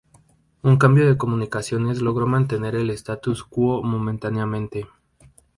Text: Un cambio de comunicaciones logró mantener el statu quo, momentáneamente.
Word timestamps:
Un 0.63 0.77
cambio 0.79 1.05
de 1.07 1.15
comunicaciones 1.15 2.01
logró 2.01 2.25
mantener 2.25 2.73
el 2.73 2.89
statu 2.89 3.35
quo, 3.51 3.83
momentáneamente. 3.83 4.87